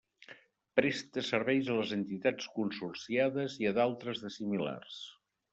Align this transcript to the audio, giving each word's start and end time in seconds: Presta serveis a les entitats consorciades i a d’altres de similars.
Presta 0.79 1.23
serveis 1.27 1.69
a 1.73 1.75
les 1.81 1.93
entitats 1.99 2.49
consorciades 2.57 3.59
i 3.65 3.71
a 3.73 3.77
d’altres 3.79 4.25
de 4.27 4.37
similars. 4.41 4.99